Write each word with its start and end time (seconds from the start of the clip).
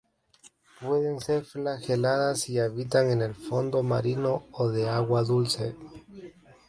Pueden 0.79 1.19
ser 1.21 1.45
flageladas 1.45 2.49
y 2.49 2.57
habitan 2.57 3.11
en 3.11 3.21
el 3.21 3.35
fondo 3.35 3.83
marino 3.83 4.47
o 4.51 4.67
de 4.69 4.89
agua 4.89 5.21
dulce. 5.21 5.75